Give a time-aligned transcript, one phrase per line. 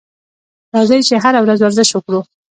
[0.73, 2.19] راځئ چې هره ورځ ورزش وکړو.